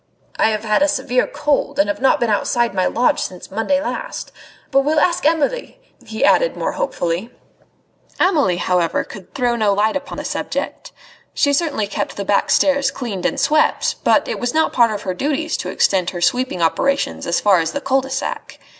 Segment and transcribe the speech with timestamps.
[0.37, 3.79] "I have had a severe cold, and have not been outside my lodge since Monday
[3.79, 4.31] last.
[4.71, 7.29] But we'll ask Amelie!" he added more hopefully.
[8.19, 10.91] Amelie, however, could throw no light upon the subject.
[11.35, 15.03] She certainly kept the back stairs cleaned and swept, but it was not part of
[15.03, 18.59] her duties to extend her sweeping operations as far as the cul de sac.